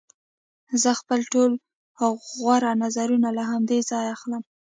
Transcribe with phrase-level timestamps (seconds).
[0.81, 1.51] زه خپل ټول
[2.37, 4.43] غوره نظرونه له همدې ځایه اخلم